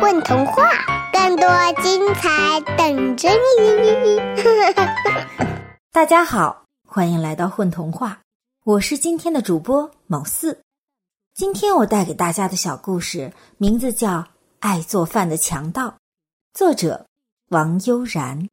[0.00, 0.62] 混童话，
[1.12, 1.46] 更多
[1.82, 4.16] 精彩等着你！
[5.92, 8.20] 大家好，欢迎来到混童话，
[8.64, 10.62] 我是今天的主播某四。
[11.34, 14.08] 今天我带给大家的小故事名字叫
[14.60, 15.88] 《爱做饭的强盗》，
[16.54, 17.04] 作者
[17.50, 18.48] 王悠然。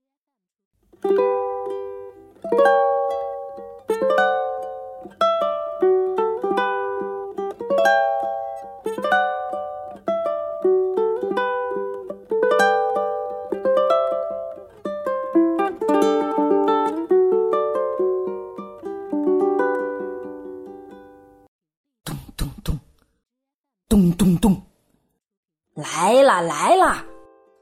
[26.37, 27.05] 啦来啦！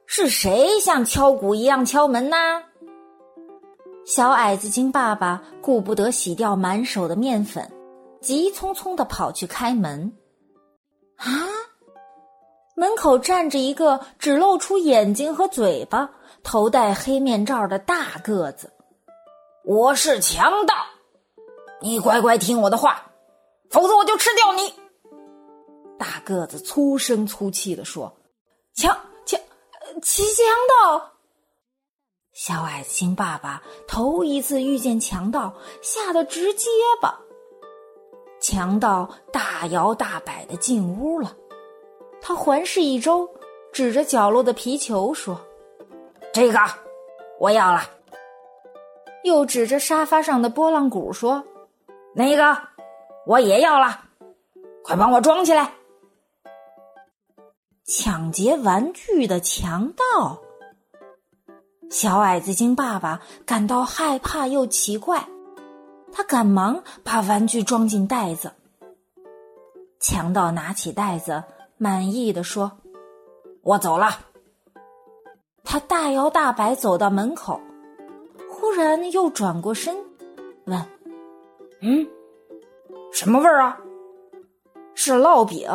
[0.05, 2.37] 是谁像敲鼓一样敲门呢？
[4.05, 7.71] 小矮子精爸爸顾不得洗掉满手的面粉，
[8.21, 10.11] 急匆匆的跑去开门。
[11.15, 11.25] 啊！
[12.75, 16.09] 门口站着一个只露出眼睛和嘴巴、
[16.43, 18.73] 头戴黑面罩的大个子。
[19.63, 20.73] 我是强盗，
[21.81, 23.11] 你乖乖听我的话，
[23.69, 24.73] 否则我就吃掉你！
[25.97, 28.13] 大个子粗声粗气的说
[28.75, 28.95] ：“强
[29.25, 29.39] 强，
[30.01, 31.11] 骑强盗！”
[32.33, 36.69] 小矮子精爸爸头一次遇见强盗，吓得直结
[37.01, 37.17] 巴。
[38.41, 41.35] 强盗大摇大摆的进屋了，
[42.21, 43.29] 他环视一周，
[43.71, 45.39] 指着角落的皮球说
[46.33, 46.59] ：“这个
[47.39, 47.89] 我要了。”
[49.23, 51.43] 又指着沙发上的拨浪鼓说
[52.13, 52.55] ：“那个
[53.25, 54.01] 我也要了，
[54.83, 55.73] 快帮我装起来。”
[57.87, 60.41] 抢劫玩具的强盗，
[61.91, 65.23] 小矮子精爸爸感到害怕又奇怪，
[66.11, 68.51] 他赶忙把玩具装进袋子。
[69.99, 71.43] 强盗拿起袋子，
[71.77, 72.71] 满意的说
[73.61, 74.19] ：“我走了。”
[75.63, 77.61] 他大摇大摆走到门口，
[78.49, 79.95] 忽然又转过身，
[80.65, 80.83] 问
[81.83, 82.07] ：“嗯，
[83.13, 83.77] 什么味儿啊？
[84.95, 85.69] 是烙饼。”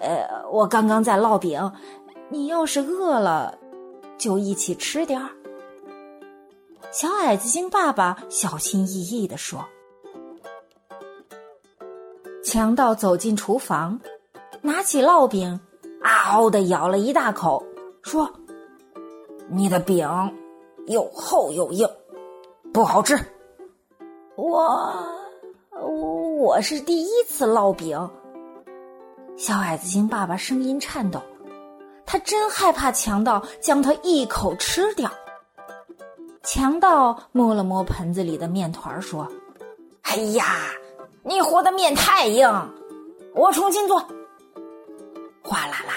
[0.00, 1.72] 呃，我刚刚在烙饼，
[2.28, 3.58] 你要是饿了，
[4.16, 5.30] 就一起吃点儿。
[6.92, 9.64] 小矮子精爸爸小心翼翼地说。
[12.44, 13.98] 强盗走进厨房，
[14.62, 15.60] 拿起烙饼，
[16.00, 17.62] 嗷的咬了一大口，
[18.02, 18.30] 说
[19.50, 20.08] ：“你的饼
[20.86, 21.88] 又厚又硬，
[22.72, 23.18] 不好吃。”
[24.36, 24.62] 我
[25.72, 28.08] 我，我是第一次烙饼。
[29.38, 31.22] 小矮子精爸爸声音颤抖，
[32.04, 35.08] 他真害怕强盗将他一口吃掉。
[36.42, 39.30] 强盗摸了摸盆子里的面团，说
[40.02, 40.44] ：“哎呀，
[41.22, 42.50] 你和的面太硬，
[43.32, 44.00] 我重新做。”
[45.40, 45.94] 哗啦啦，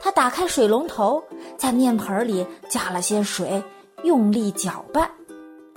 [0.00, 1.22] 他打开水龙头，
[1.56, 3.62] 在面盆里加了些水，
[4.02, 5.08] 用力搅拌，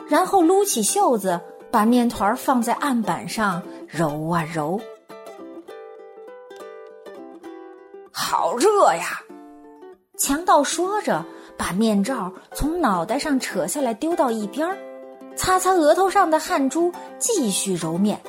[0.07, 1.39] 然后撸起袖子，
[1.69, 4.81] 把面团放在案板上揉啊揉。
[8.13, 9.19] 好热呀！
[10.19, 11.25] 强盗说着，
[11.57, 14.77] 把面罩从脑袋上扯下来，丢到一边，
[15.35, 18.21] 擦擦额头上的汗珠，继续揉面。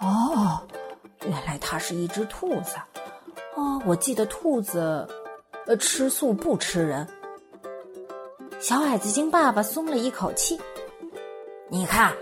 [0.00, 0.62] 哦，
[1.22, 2.76] 原来它是一只兔子。
[3.56, 5.08] 哦，我记得兔子，
[5.66, 7.06] 呃，吃素不吃人。
[8.60, 10.60] 小矮子精爸爸松了一口气。
[11.68, 12.14] 你看，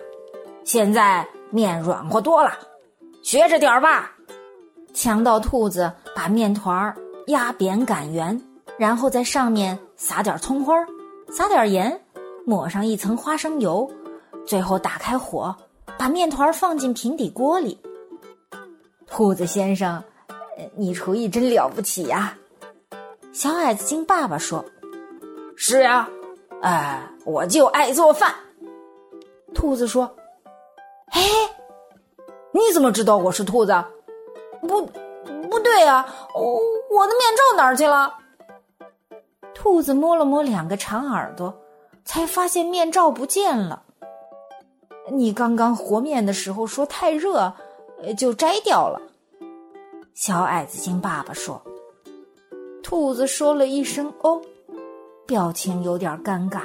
[0.64, 2.56] 现在面软和多了，
[3.22, 4.13] 学着点儿吧。
[4.94, 6.96] 强盗兔子把面团
[7.26, 8.40] 压扁擀圆，
[8.78, 10.72] 然后在上面撒点葱花，
[11.30, 12.00] 撒点盐，
[12.46, 13.90] 抹上一层花生油，
[14.46, 15.54] 最后打开火，
[15.98, 17.78] 把面团放进平底锅里。
[19.06, 20.02] 兔子先生，
[20.76, 22.38] 你厨艺真了不起呀！
[23.32, 24.64] 小矮子精爸爸说
[25.56, 26.08] ：“是呀，
[26.62, 28.32] 哎，我就爱做饭。”
[29.52, 30.14] 兔子说
[31.10, 31.20] ：“嘿，
[32.52, 33.74] 你怎么知道我是兔子？”
[34.66, 34.86] 不，
[35.50, 36.06] 不对呀！
[36.34, 36.42] 我
[36.90, 38.14] 我的面罩哪儿去了？
[39.54, 41.54] 兔子摸了摸两个长耳朵，
[42.04, 43.82] 才发现面罩不见了。
[45.10, 47.52] 你刚刚和面的时候说太热，
[48.16, 49.00] 就摘掉了。
[50.14, 51.62] 小矮子精爸爸说。
[52.82, 54.40] 兔子说了一声“哦”，
[55.26, 56.60] 表情有点尴尬。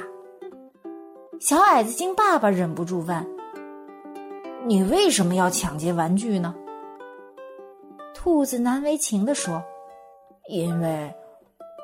[1.40, 3.26] 小矮子精爸爸忍不住问
[4.66, 6.54] ：“你为什么要抢劫玩具呢？”
[8.22, 9.62] 兔子难为情地说
[10.46, 11.10] ：“因为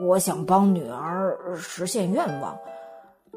[0.06, 2.55] 我想帮女儿实现愿望。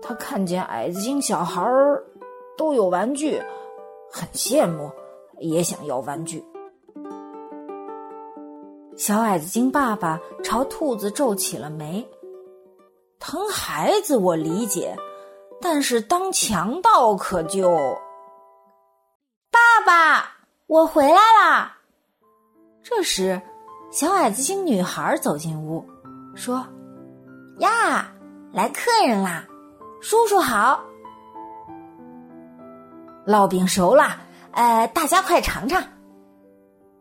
[0.01, 2.03] 她看见矮子精小孩儿
[2.57, 3.41] 都有玩具，
[4.11, 4.91] 很羡慕，
[5.37, 6.45] 也想要玩具。”
[8.97, 12.05] 小矮子精爸爸朝兔子皱起了眉。
[13.17, 14.93] 疼孩子我理解，
[15.61, 17.71] 但是当强盗可就……
[19.49, 20.35] 爸爸，
[20.67, 21.77] 我回来啦！
[22.89, 23.39] 这时，
[23.91, 25.87] 小矮子精女孩走进屋，
[26.33, 26.65] 说
[27.59, 28.11] ：“呀，
[28.51, 29.45] 来客人啦！
[30.01, 30.83] 叔叔好，
[33.27, 34.17] 烙饼熟了，
[34.53, 35.83] 呃，大家快尝尝。”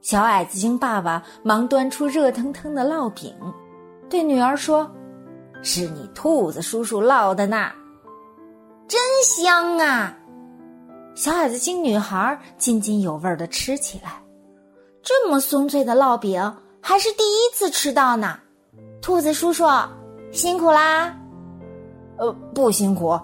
[0.02, 3.34] 小矮子精爸爸忙端出热腾腾的烙饼，
[4.10, 4.90] 对女儿说
[5.64, 7.72] ：“是你兔子叔叔烙的呢，
[8.86, 10.14] 真香啊！”
[11.16, 14.22] 小矮子精女孩津津有味的吃起来。
[15.02, 18.38] 这么松脆的烙饼还是第一次吃到呢。
[19.00, 19.64] 兔子叔叔
[20.32, 21.14] 辛苦啦！
[22.18, 23.18] 呃，不辛苦，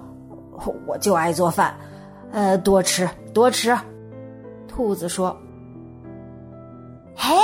[0.86, 1.76] 我就爱做饭，
[2.32, 3.76] 呃，多吃多吃。
[4.68, 5.36] 兔子说。
[7.16, 7.34] 嘿，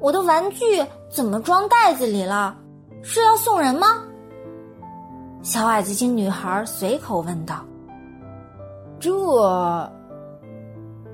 [0.00, 2.56] 我的玩具怎么装袋子里了？
[3.02, 3.86] 是要送人吗？
[5.42, 7.64] 小矮子精女孩随口问道。
[8.98, 9.10] 这，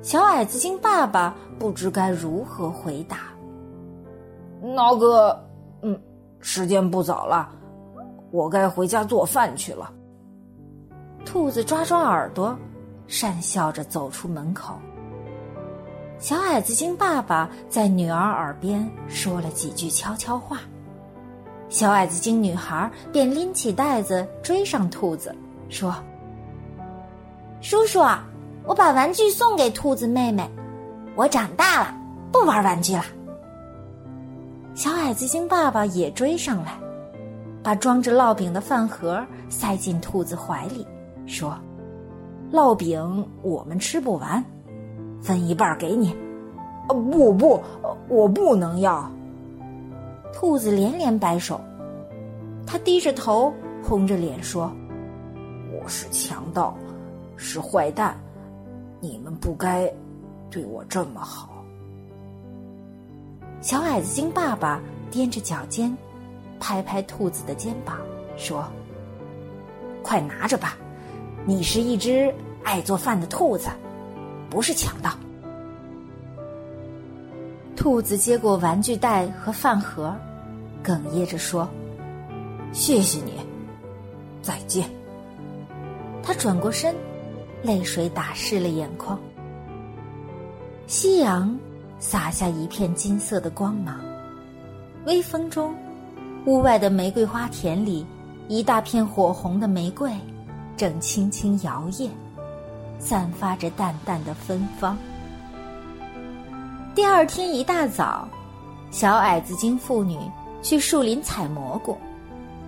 [0.04, 3.20] 小矮子精爸爸不知该如何回答。
[4.60, 5.42] 那个，
[5.80, 5.98] 嗯，
[6.40, 7.48] 时间不早了，
[8.30, 9.90] 我该回家做饭去了。
[11.24, 12.54] 兔子抓抓耳朵，
[13.08, 14.74] 讪笑着走出门口。
[16.18, 20.60] 小矮子精爸爸在女儿耳边说了几句悄悄话，
[21.70, 25.34] 小矮子精女孩便拎起袋子追上兔子，
[25.70, 25.94] 说
[27.62, 28.00] ：“叔叔，
[28.66, 30.48] 我把玩具送给兔子妹妹，
[31.16, 31.94] 我长大了，
[32.32, 33.04] 不玩玩具了。”
[34.74, 36.78] 小矮子星爸爸也追上来，
[37.62, 40.86] 把装着烙饼的饭盒塞进兔子怀里，
[41.26, 41.56] 说
[42.52, 44.44] ：“烙饼我们吃不完。”
[45.22, 46.14] 分一半给你，
[46.88, 47.62] 不不，
[48.08, 49.10] 我不能要。
[50.32, 51.60] 兔子连连摆手，
[52.66, 53.50] 他低着头，
[53.82, 54.70] 红着脸说
[55.72, 56.76] ：“我是强盗，
[57.36, 58.14] 是坏蛋，
[59.04, 59.92] 你们不该
[60.50, 61.62] 对我这么好。”
[63.60, 64.80] 小矮子精爸爸
[65.12, 65.94] 踮着脚尖，
[66.58, 67.98] 拍拍兔子的肩膀，
[68.38, 68.64] 说
[70.02, 70.78] ：“快拿着吧，
[71.44, 73.68] 你是一只爱做饭的兔子。”
[74.48, 75.10] 不是强盗。
[77.74, 80.14] 兔子接过玩具袋和饭盒，
[80.82, 81.68] 哽咽着说
[82.72, 83.32] ：“谢谢你，
[84.40, 84.88] 再见。”
[86.22, 86.94] 他转过身，
[87.64, 89.18] 泪水打湿了眼眶。
[90.86, 91.58] 夕阳
[91.98, 93.98] 洒下一片金色的光芒，
[95.06, 95.74] 微风中，
[96.44, 98.04] 屋外的玫瑰花田里，
[98.48, 100.12] 一大片火红的玫瑰
[100.76, 102.10] 正轻轻摇曳。
[102.98, 104.96] 散发着淡淡的芬芳。
[106.94, 108.28] 第二天一大早，
[108.90, 110.18] 小矮子精妇女
[110.62, 111.96] 去树林采蘑菇，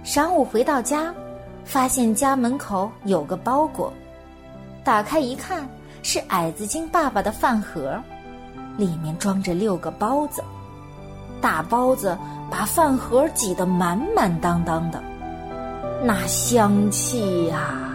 [0.04, 1.14] 晌午回到家，
[1.64, 3.92] 发现家门口有个包裹，
[4.86, 5.68] 打开一看，
[6.04, 8.00] 是矮子精爸爸的饭盒，
[8.76, 10.44] 里面装着六个包子，
[11.40, 12.16] 大包子
[12.48, 15.02] 把饭盒挤得满满当当的，
[16.04, 17.85] 那香气呀！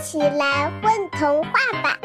[0.00, 1.50] 起来混童话
[1.82, 1.98] 吧！